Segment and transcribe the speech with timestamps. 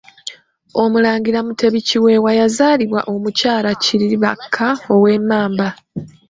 [0.83, 5.69] Omulangira Mutebi Kiweewa yazaalibwa Omukyala Kiribakka ow'Emmamba.